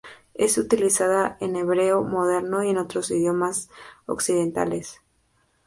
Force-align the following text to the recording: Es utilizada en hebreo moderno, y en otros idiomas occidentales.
Es 0.33 0.57
utilizada 0.57 1.37
en 1.41 1.55
hebreo 1.55 2.03
moderno, 2.03 2.63
y 2.63 2.71
en 2.71 2.79
otros 2.79 3.11
idiomas 3.11 3.69
occidentales. 4.07 4.99